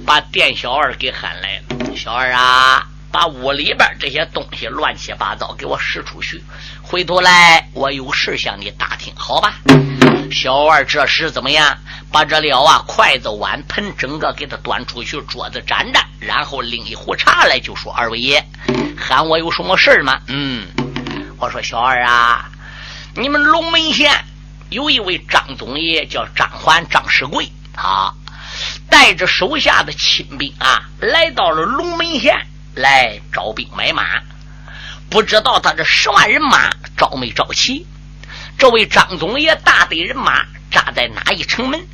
[0.05, 1.95] 把店小二给喊来了。
[1.95, 6.43] 小二啊，把屋里边这些东西乱七八糟给我拾出去。
[6.87, 9.55] 回头来，我有事向你打听，好吧？
[10.31, 11.77] 小二这时怎么样？
[12.11, 18.45] 把这料啊，筷子、碗、盆，整个给他端出去，桌子沾沾，然后拎一壶茶来，就说：“二位爷，
[18.97, 20.67] 喊我有什么事吗？”嗯，
[21.39, 22.49] 我说小二啊，
[23.15, 24.23] 你们龙门县
[24.69, 28.13] 有一位张总爷，叫张环，张世贵啊。
[28.89, 34.03] 带着手下的亲兵啊，来到了龙门县来招兵买马，
[35.09, 37.85] 不知道他这十万人马招没招齐？
[38.57, 41.87] 这位张总爷大队人马扎在哪一城门？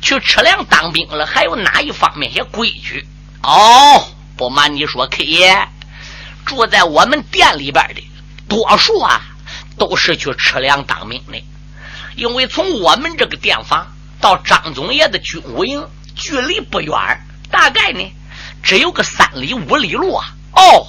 [0.00, 1.26] 去吃粮当兵了？
[1.26, 3.06] 还有哪一方面些规矩？
[3.42, 5.68] 哦，不瞒你说，K 爷
[6.44, 8.02] 住在我们店里边的
[8.48, 9.20] 多数啊，
[9.78, 11.42] 都是去吃粮当兵的，
[12.14, 15.86] 因为从我们这个店房到张总爷的军务营。
[16.18, 16.94] 距离不远，
[17.50, 18.00] 大概呢
[18.62, 20.24] 只有个三里五里路啊。
[20.52, 20.86] 哦，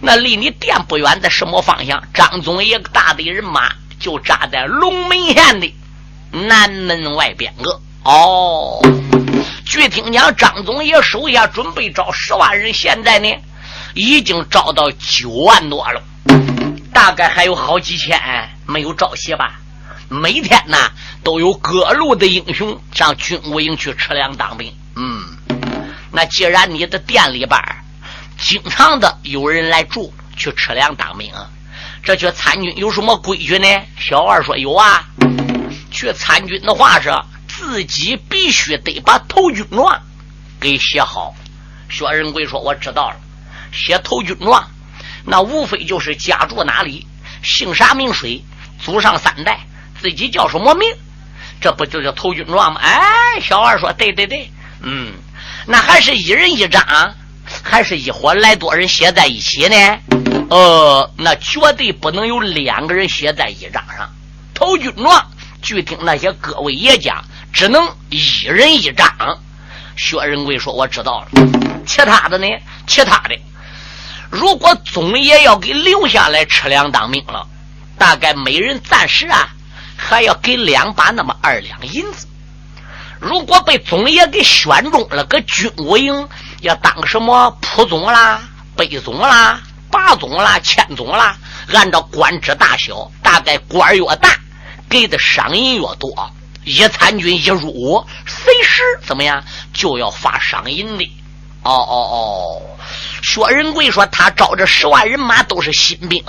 [0.00, 2.02] 那离你店不远，在什么方向？
[2.14, 5.74] 张总爷大队人马就扎在龙门县的
[6.30, 7.80] 南门外边个。
[8.02, 8.80] 哦，
[9.64, 13.28] 据听讲，张总爷手下准备招十万人，现在呢
[13.94, 16.02] 已经招到九万多了，
[16.92, 18.18] 大概还有好几千
[18.66, 19.60] 没有招齐吧。
[20.08, 20.76] 每天呢。
[21.22, 24.74] 都有各路的英雄上军务营去吃粮当兵。
[24.96, 25.22] 嗯，
[26.10, 27.60] 那既然你的店里边
[28.40, 31.30] 经常的有人来住去吃粮当兵，
[32.02, 33.66] 这去参军有什么规矩呢？
[33.98, 35.06] 小二说有啊。
[35.90, 37.12] 去参军的话是
[37.46, 40.00] 自己必须得把投军状
[40.58, 41.34] 给写好。
[41.90, 43.16] 薛仁贵说：“我知道了，
[43.72, 44.70] 写投军状，
[45.24, 47.06] 那无非就是家住哪里，
[47.42, 48.42] 姓啥名谁，
[48.80, 49.60] 祖上三代，
[50.00, 50.88] 自己叫什么名。”
[51.60, 52.80] 这不就叫投军状吗？
[52.80, 54.50] 哎，小二说：“对对对，
[54.80, 55.12] 嗯，
[55.66, 56.82] 那还是一人一张，
[57.62, 59.98] 还是一伙来多人写在一起呢？
[60.50, 64.10] 呃，那绝对不能有两个人写在一张上。
[64.54, 65.30] 投军状，
[65.62, 69.08] 据听那些各位爷讲，只能一人一张。”
[69.96, 71.28] 薛仁贵说：“我知道了。
[71.86, 72.46] 其他的呢？
[72.86, 73.38] 其他的，
[74.30, 77.46] 如果总爷要给留下来吃粮当兵了，
[77.98, 79.48] 大概每人暂时啊。”
[80.02, 82.26] 还要给两把那么二两银子。
[83.18, 86.26] 如果被总爷给选中了，搁军务营
[86.60, 88.40] 要当什么普总啦、
[88.76, 91.36] 备总啦、八总啦、千总啦，
[91.72, 94.30] 按照官职大小，大概官越大，
[94.88, 96.30] 给的赏银越多。
[96.64, 99.42] 一参军一入伍，随时怎么样
[99.72, 101.10] 就要发赏银的。
[101.62, 102.62] 哦哦哦！
[103.22, 106.22] 薛仁贵说他招这十万人马都是新兵。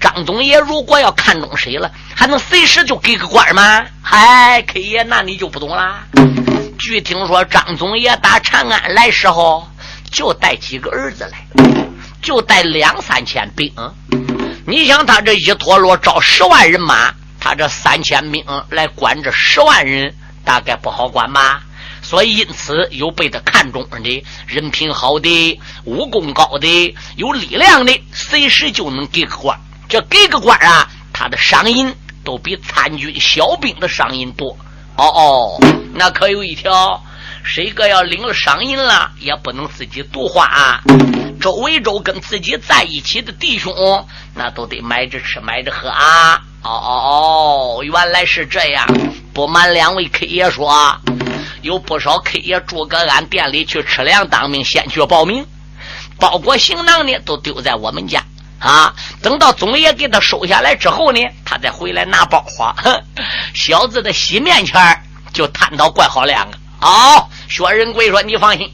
[0.00, 3.84] 张总爷如果要看中谁了，还能随时就给个官吗？
[4.02, 6.04] 嗨，K 爷，那你就不懂啦。
[6.78, 9.68] 据听说，张总爷打长安来时候，
[10.10, 11.46] 就带几个儿子来，
[12.20, 13.72] 就带两三千兵。
[14.66, 21.62] 你想他这一陀螺招十万人马，他这三千兵来管这十万人，大概不好管吧？
[22.02, 29.58] 所以因此有被他看中的人品好的、武功高的、有力量的，随时就能给个官。
[29.88, 34.56] 这给个官啊，他的赏银都比参军小兵的赏银多。
[34.96, 35.58] 哦哦，
[35.94, 37.02] 那可有一条，
[37.42, 40.80] 谁个要领了赏银了，也不能自己独花啊。
[41.40, 43.74] 周围周跟自己在一起的弟兄，
[44.34, 46.40] 那都得买着吃，买着喝啊。
[46.62, 48.86] 哦哦哦，原来是这样。
[49.34, 50.96] 不瞒两位 K 爷说，
[51.62, 55.44] 有不少 K 爷住个俺店里去吃粮当兵，先去报名，
[56.20, 58.22] 包裹行囊呢，都丢在我们家。
[58.62, 58.94] 啊！
[59.20, 62.74] 等到总爷给他收下来之后呢，他再回来拿包花。
[63.52, 64.80] 小子的洗面前
[65.32, 66.56] 就摊到怪好两个。
[66.78, 68.72] 好，薛仁贵说：“你放心，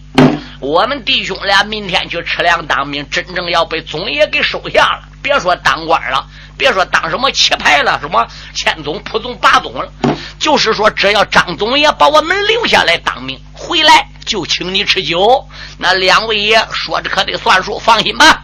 [0.60, 9.90] 我们弟兄俩明天去吃粮当兵，真正要被总爷给收下了，别说当官了，别说当什么旗牌了，什么千总、普总、八总了，
[10.38, 15.46] 就是说只要张总爷把我们留下来当兵，回来就请你吃酒。
[15.78, 18.42] 那两位爷说着可得算数，放心吧。”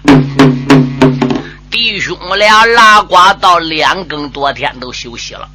[1.87, 5.47] 弟兄俩拉呱到两更多天都休息了。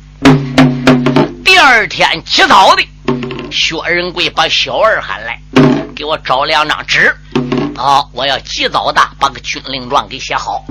[1.44, 2.88] 第二天起早的，
[3.50, 5.42] 薛仁贵把小二喊来，
[5.96, 7.12] 给我找两张纸。
[7.76, 10.64] 啊，我要及早的把个军令状给写好。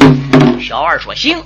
[0.62, 1.36] 小二说行，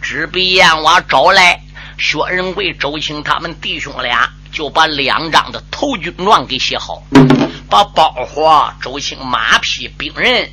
[0.00, 1.60] 纸笔砚瓦找来。
[1.98, 7.00] 薛仁贵、周青他们弟兄俩就把两张的投军状给写好，
[7.70, 10.50] 把包袱、周青马匹、兵人。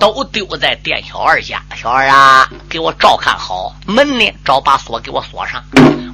[0.00, 5.62] 都丢在店小二家，小二啊，给我照看好门呢，找把锁给我锁上。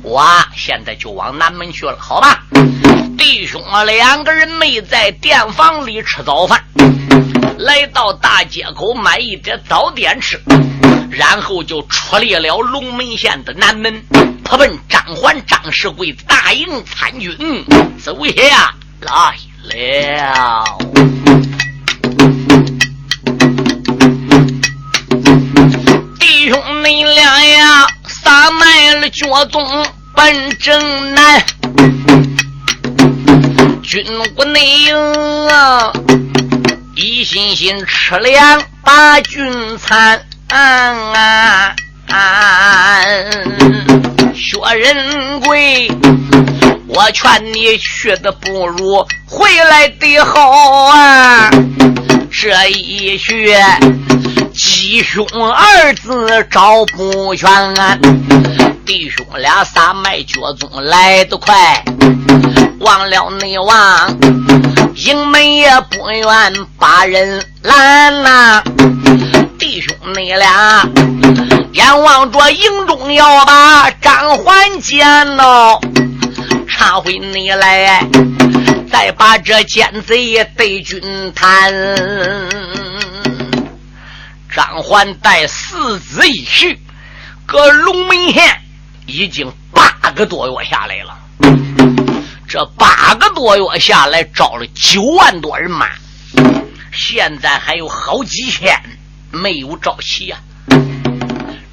[0.03, 2.42] 我现在就往南门去了，好吧？
[3.16, 6.64] 弟兄啊，两个人没在店房里吃早饭，
[7.59, 10.40] 来到大街口买一点早点吃，
[11.09, 14.03] 然后就出列了龙门县的南门，
[14.44, 17.64] 他奔张环、张世贵大营参军，
[18.03, 19.37] 走下来
[20.33, 20.64] 了。
[26.48, 31.44] 兄你俩呀，撒迈了脚踪奔正南，
[33.82, 34.06] 军
[34.37, 35.92] 无内营啊。
[36.94, 40.24] 一心心吃粮把军餐，
[44.32, 45.90] 薛仁贵，
[46.87, 50.48] 我劝你去的不如回来的好
[50.94, 51.50] 啊！
[52.30, 53.52] 这一去，
[54.57, 57.47] 吉凶二字找不全，
[58.87, 61.85] 弟兄俩撒麦脚踪来得快，
[62.81, 64.19] 忘了内忘。
[64.95, 68.62] 营门也不愿把人拦呐，
[69.59, 70.88] 弟兄你俩
[71.73, 75.79] 眼望着营中要把张环见喽，
[76.66, 78.03] 常回你来
[78.90, 81.03] 再把这奸贼对军
[81.35, 81.75] 谈。
[84.57, 86.81] 张环带四子一去，
[87.45, 88.62] 搁龙门县
[89.05, 91.14] 已经八个多月下来了。
[92.49, 95.90] 这八个多月下来，招了九万多人马，
[96.90, 98.75] 现在还有好几千
[99.31, 100.38] 没有招齐呀。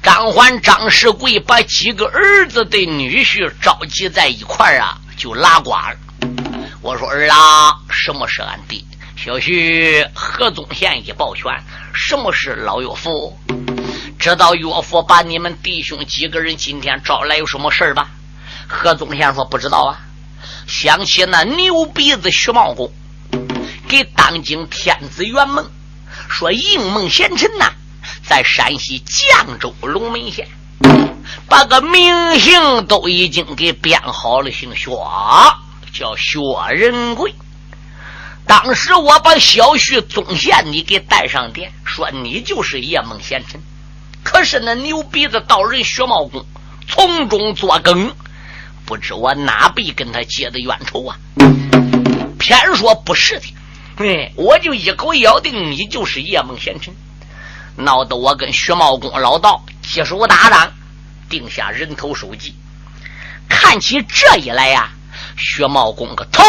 [0.02, 5.96] 张环、张世贵把几个儿子的女婿召集在一块儿啊，就拉呱了。
[6.82, 8.86] 我说儿啊，什么是俺弟？
[9.16, 11.50] 小婿何宗宪一抱拳，
[11.94, 13.38] 什么是老岳父？
[14.18, 18.10] 知道岳父把你们弟兄几个人今天招来有什么事吧？
[18.66, 20.00] 何宗宪说不知道啊。
[20.66, 22.92] 想起那牛鼻子徐茂公
[23.88, 25.70] 给当今天子圆梦，
[26.28, 27.72] 说应梦贤臣呐，
[28.22, 30.48] 在山西绛州龙门县，
[31.48, 34.90] 把个名姓都已经给编好了，姓薛，
[35.92, 36.40] 叫薛
[36.74, 37.34] 仁贵。
[38.46, 43.60] 当时我把小婿宗宪你给带上殿，说你就是夜梦贤臣。
[44.22, 46.44] 可是那牛鼻子道人薛茂公
[46.88, 48.14] 从中作梗。
[48.86, 51.16] 不知我哪辈跟他结的冤仇啊？
[52.38, 53.54] 偏说不是的，
[53.96, 56.94] 哎，我就一口咬定你就是叶梦贤臣，
[57.76, 60.70] 闹得我跟薛茂公老道结手打仗，
[61.30, 62.54] 定下人头首级。
[63.48, 64.90] 看起这一来呀，
[65.38, 66.42] 薛茂公个头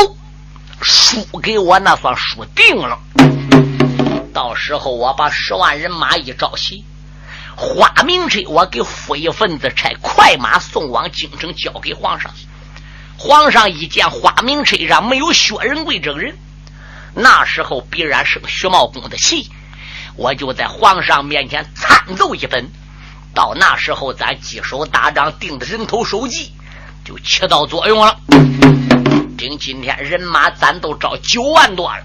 [0.82, 3.00] 输给我，那算输定了。
[4.34, 6.84] 到时候我把十万人马一招齐。
[7.56, 12.30] 花名车，我给付一份子差快马送往京城，交给皇上。
[13.18, 16.38] 皇上一见花名车上没有薛仁贵这个人，
[17.14, 19.50] 那时候必然生徐茂公的气。
[20.18, 22.70] 我就在皇上面前参奏一本，
[23.34, 26.52] 到那时候咱接手打仗定的人头首级
[27.06, 28.20] 就起到作用了。
[29.38, 32.04] 顶今天人马咱都招九万多了，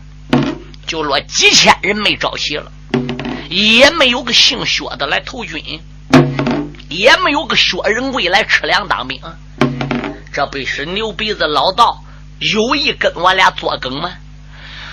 [0.86, 2.70] 就落几千人没招齐了。
[3.48, 5.80] 也没有个姓薛的来投军，
[6.88, 9.20] 也没有个薛仁贵来吃粮当兵，
[10.32, 12.04] 这不是牛鼻子老道
[12.38, 14.10] 有意跟我俩作梗吗？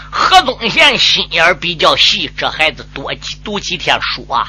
[0.10, 4.48] 何宗宪心眼比较细，这孩子多读几天书啊！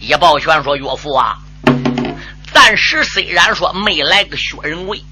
[0.00, 1.38] 叶抱拳说：“岳父啊，
[2.52, 5.02] 暂时虽然说没来个薛仁贵，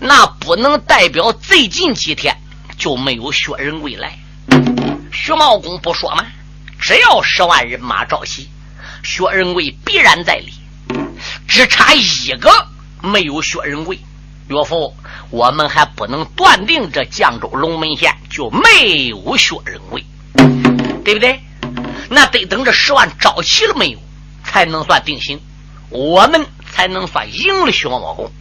[0.00, 2.36] 那不能代表最近几天
[2.78, 4.18] 就没有薛仁贵来。
[5.12, 6.26] 徐茂公不说吗？”
[6.80, 8.48] 只要十万人马召齐，
[9.02, 10.54] 薛仁贵必然在里。
[11.46, 12.50] 只差一个
[13.02, 14.00] 没有薛仁贵，
[14.48, 14.96] 岳父，
[15.28, 20.04] 我们还不能断定这绛州龙门县就没有薛仁贵，
[21.04, 21.40] 对不对？
[22.08, 23.98] 那得等这十万招齐了没有，
[24.42, 25.38] 才能算定型，
[25.90, 28.32] 我们才能算赢了薛茂公。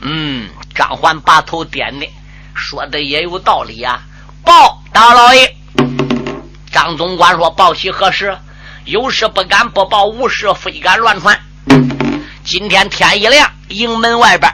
[0.00, 2.08] 嗯，张环把头点的，
[2.54, 4.00] 说的也有道理呀。
[4.44, 5.56] 报大老爷。
[6.70, 8.36] 张总管说：“报喜何事？
[8.84, 11.40] 有事不敢不报，无事非敢乱传。
[12.44, 14.52] 今天天一亮，营门外边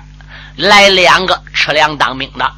[0.57, 2.51] 来两个吃粮当兵的，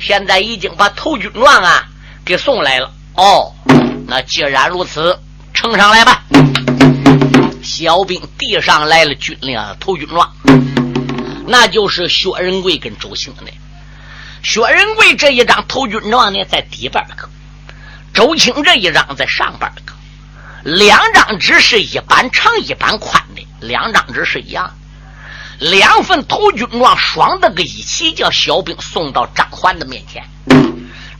[0.00, 1.86] 现在已经把头军状啊
[2.24, 2.90] 给送来了。
[3.14, 3.54] 哦，
[4.06, 5.18] 那既然如此，
[5.54, 6.22] 呈上来吧。”
[7.62, 10.30] 小兵递上来了军令头军状，
[11.48, 13.50] 那就是薛仁贵跟周兴的。
[14.42, 17.28] 薛仁贵这一张头军状呢，在底边可。
[18.12, 19.92] 周青这一张在上边个，
[20.62, 24.74] 两张纸是一般长一般宽的，两张纸是一样，
[25.58, 30.24] 两份投军状双的个一起，叫小兵送到张环的面前。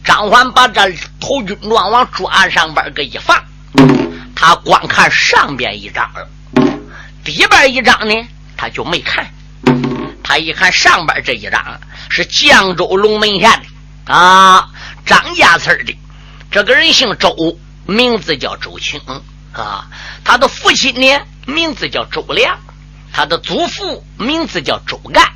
[0.04, 3.42] 张环把这头军状往桌案上边个一放，
[4.34, 6.10] 他光看上边一张，
[7.24, 8.14] 底边一张呢，
[8.56, 9.26] 他就没看。
[10.28, 13.62] 他一看上边这一张是绛州龙门县
[14.04, 14.68] 的啊，
[15.06, 15.96] 张家村的，
[16.50, 19.00] 这个人姓周，名字叫周青
[19.54, 19.86] 啊。
[20.24, 22.58] 他的父亲呢，名字叫周良，
[23.10, 25.26] 他的祖父名字叫周干。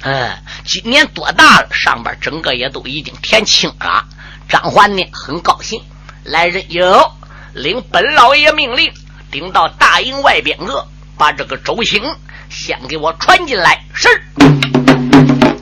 [0.00, 0.34] 嗯，
[0.64, 1.68] 今年多大了？
[1.70, 4.02] 上边整个也都已经填清了。
[4.48, 5.78] 张环呢，很高兴，
[6.24, 7.12] 来人有，
[7.52, 8.90] 领本老爷命令，
[9.30, 10.86] 顶到大营外边个，
[11.18, 12.02] 把这个周兴
[12.48, 13.84] 先给我传进来。
[13.94, 14.08] 是。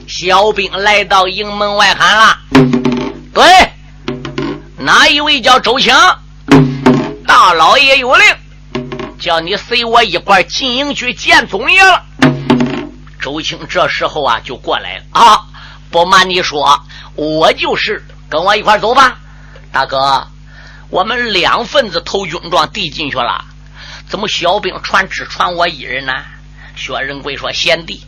[0.07, 2.37] 小兵来到营门外喊了
[3.33, 3.43] ：“对，
[4.77, 5.93] 哪一位叫周青？
[7.27, 8.25] 大老爷有令，
[9.19, 12.03] 叫你随我一块进营去见总爷了。”
[13.19, 15.43] 周青这时候啊就过来了啊！
[15.91, 16.81] 不瞒你说，
[17.15, 19.17] 我就是跟我一块走吧，
[19.71, 20.27] 大哥，
[20.89, 23.43] 我们两份子投军状递进去了，
[24.07, 26.13] 怎么小兵传只传我一人呢？
[26.77, 28.05] 薛仁贵说：“贤弟。”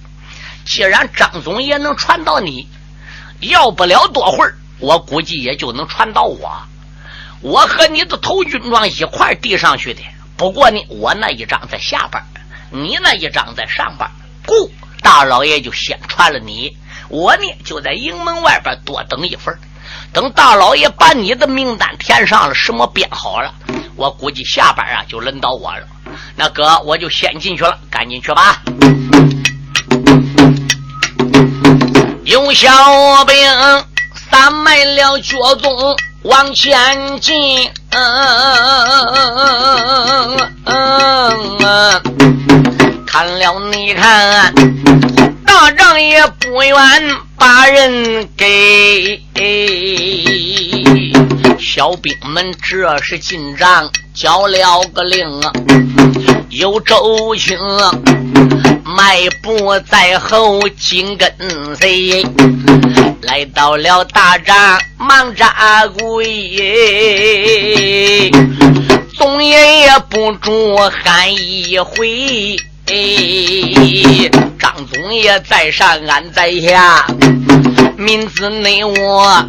[0.66, 2.68] 既然张总也能传到你，
[3.40, 6.62] 要不了多会儿，我估计也就能传到我。
[7.42, 10.02] 我和你的头军状一块递上去的。
[10.38, 12.24] 不过呢，我那一张在下边，
[12.70, 14.10] 你那一张在上边。
[14.46, 19.58] 故大老爷就先传了你，我呢就在营门外边多等一份。
[20.12, 23.54] 等大老爷把你的名单填上了，什么编好了，
[23.96, 25.84] 我估计下班啊就轮到我了。
[26.36, 28.62] 那哥，我就先进去了，赶紧去吧。
[32.24, 33.36] 有小兵
[34.30, 37.72] 三迈了脚踪往前进，
[43.06, 44.54] 看了你看，
[45.46, 46.76] 大仗也不远
[47.40, 49.22] 把人给。
[51.58, 55.26] 小兵们这是进帐交了个令，
[56.50, 57.58] 有周青。
[58.84, 61.32] 迈步在后，紧跟
[61.76, 62.22] 随，
[63.22, 66.60] 来到了大帐，忙扎跪。
[69.16, 72.58] 总爷也不住喊一回，
[72.92, 77.06] 哎张总爷在上，俺在下，
[77.96, 79.46] 民子内我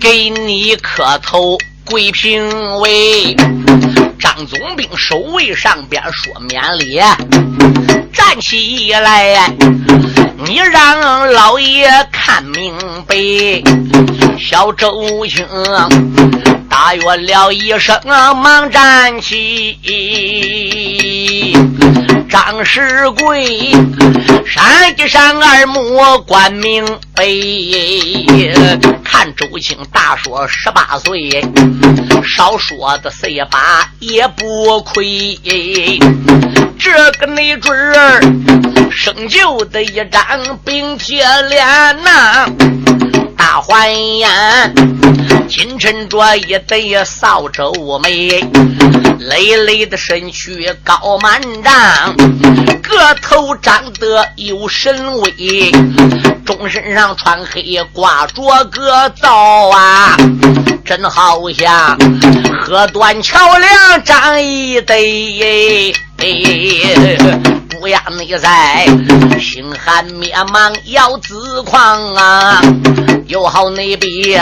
[0.00, 3.36] 给你磕头跪平位。
[4.18, 7.00] 张总兵守卫上边说免礼。
[8.12, 9.54] 站起来，
[10.44, 12.74] 你让老爷看明
[13.06, 13.14] 白。
[14.36, 15.46] 小周兄
[16.68, 19.78] 大约了一声，忙站起。
[22.30, 23.72] 张世贵
[24.46, 27.24] 山上二目观明白，
[29.02, 31.42] 看周青大说十八岁，
[32.22, 35.38] 少说的十八也不亏。
[36.78, 38.20] 这个没准儿
[38.90, 41.66] 生就的一张冰铁脸
[42.02, 42.46] 呐，
[43.50, 44.28] 大环眼，
[45.48, 48.46] 金衬着一对扫帚眉，
[49.18, 52.14] 累累的身躯高满丈，
[52.82, 55.72] 个头长得有神威，
[56.44, 60.14] 中身上穿黑挂着个皂啊，
[60.84, 61.96] 真好像
[62.60, 65.94] 河端桥梁长一对。
[67.80, 68.86] 不要你在
[69.40, 72.60] 心寒灭亡要自狂啊！
[73.28, 74.38] 有好你比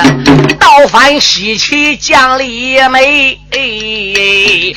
[0.61, 4.73] 倒翻西岐将李梅，哎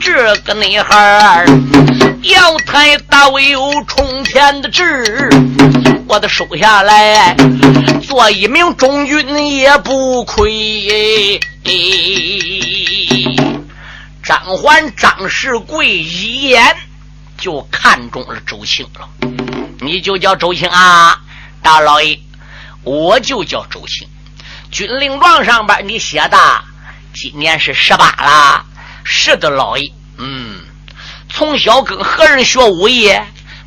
[0.00, 1.46] 这个女孩
[2.22, 5.30] 要太大有冲天的志，
[6.08, 7.36] 我的收下来
[8.02, 11.38] 做一名中军也不亏。
[14.24, 16.74] 张环、张世贵一眼
[17.38, 19.08] 就看中了周青了。
[19.80, 21.20] 你就叫周青啊，
[21.62, 22.18] 大老爷，
[22.82, 24.08] 我就叫周青。
[24.70, 26.38] 军令状上边你写的，
[27.14, 28.64] 今年是十八了。
[29.04, 29.92] 是的，老爷。
[30.16, 30.60] 嗯，
[31.28, 33.10] 从小跟何人学武艺？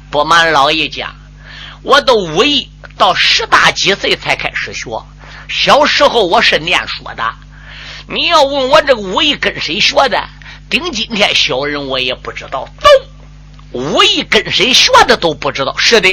[0.09, 1.15] 不瞒老爷讲，
[1.81, 4.89] 我的武艺到十大几岁才开始学。
[5.49, 7.33] 小时候我是念书的。
[8.07, 10.23] 你要问我这个武艺跟谁学的？
[10.69, 15.75] 顶今天小人我也不知道，都武艺跟谁学的都不知道。
[15.77, 16.09] 是的，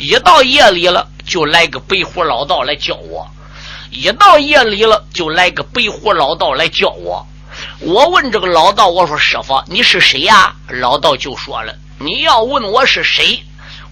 [0.00, 3.30] 一到夜里了就来个白胡老道来教我，
[3.90, 7.26] 一到夜里了就来个白胡老道来教我。
[7.80, 10.54] 我问这个老道，我说师傅你是谁呀？
[10.68, 13.42] 老道就说了，你要问我是谁，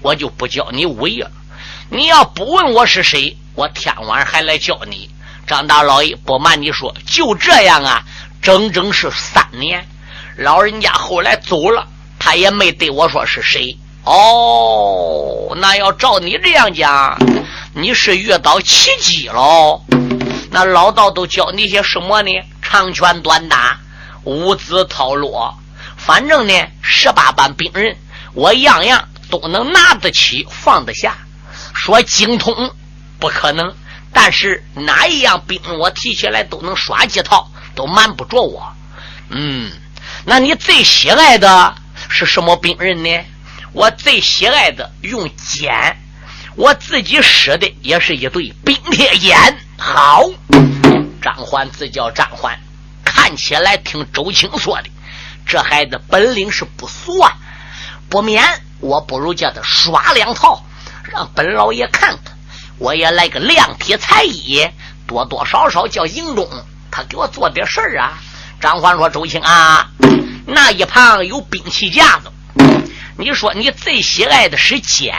[0.01, 1.27] 我就不教你五爷；
[1.91, 5.11] 你要不问我是谁，我天晚还来教你。
[5.47, 8.03] 张大老爷不瞒你说，就这样啊，
[8.41, 9.87] 整整是三年。
[10.39, 11.87] 老人家后来走了，
[12.19, 13.77] 他也没对我说是谁。
[14.11, 17.19] 哦，那要照你这样讲，
[17.75, 19.83] 你是遇到奇迹喽？
[20.51, 22.31] 那老道都教你些什么呢？
[22.63, 23.79] 长拳短打，
[24.25, 25.37] 五子套路，
[25.99, 27.95] 反正呢，十八般兵刃，
[28.33, 31.15] 我样样都能拿得起，放得下。
[31.75, 32.73] 说精通
[33.21, 33.75] 不可能，
[34.11, 38.73] 但是哪一样兵我提起来都能耍几套，都瞒不着我。
[39.29, 39.71] 嗯，
[40.25, 41.75] 那你最喜爱的
[42.09, 43.11] 是什么兵刃呢？
[43.73, 45.97] 我最喜爱的用剑，
[46.57, 49.37] 我自己使的也是一对冰铁剑。
[49.77, 50.23] 好，
[51.21, 52.59] 张欢自叫张欢，
[53.05, 54.89] 看起来听周青说的，
[55.47, 57.37] 这孩子本领是不俗啊，
[58.09, 58.43] 不免
[58.81, 60.65] 我不如叫他耍两套，
[61.13, 62.37] 让本老爷看看，
[62.79, 64.67] 我也来个量体裁衣，
[65.07, 66.49] 多多少少叫营中
[66.91, 68.19] 他给我做点事儿啊。
[68.61, 69.91] 张欢说：“周青啊，
[70.47, 72.33] 那一旁有兵器架子。”
[73.21, 75.13] 你说你最喜爱的是剑，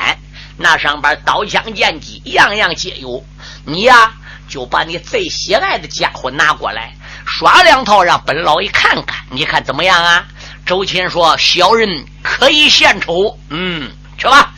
[0.55, 3.21] 那上边刀枪剑戟样样皆有。
[3.65, 4.13] 你呀，
[4.47, 6.93] 就把你最喜爱的家伙拿过来，
[7.25, 10.25] 耍两套，让本老爷看看，你看怎么样啊？
[10.65, 14.53] 周青说：“小人可以献丑。”嗯，去吧。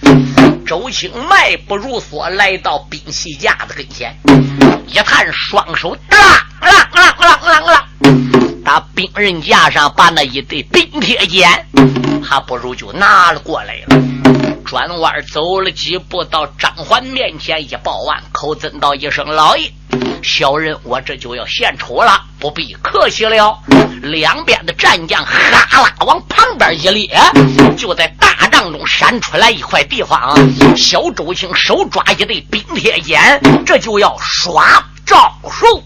[0.68, 4.16] 周青迈步如梭，来到兵器架子跟前，
[4.86, 7.86] 一探双手，啦啦啦啦啦啦，
[8.72, 11.68] 把兵刃架上把那一对冰铁剑。
[12.24, 14.02] 还不如就拿了过来了，
[14.64, 19.70] 转弯走了几步，到张环面前一抱腕，口尊道一声：“老爷，
[20.24, 23.60] 小人我这就要献丑了，不必客气了。”
[24.04, 25.68] 两边的战将哈啦
[26.06, 27.20] 往旁边一列，
[27.78, 30.34] 就在大帐中闪出来一块地方，
[30.78, 35.84] 小周青手抓一对冰铁剑，这就要耍招数。